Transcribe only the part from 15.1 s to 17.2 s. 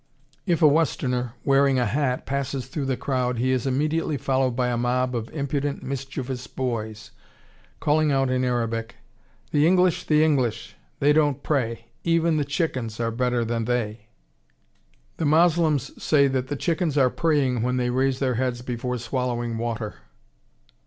The Moslems say that the chickens are